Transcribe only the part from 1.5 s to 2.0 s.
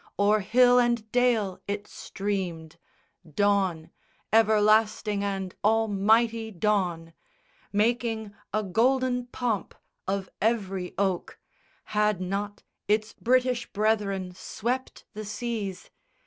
it